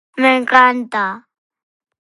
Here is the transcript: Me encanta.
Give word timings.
Me 0.21 0.29
encanta. 0.37 1.03